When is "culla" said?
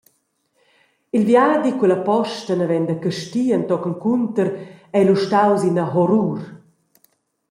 1.77-1.99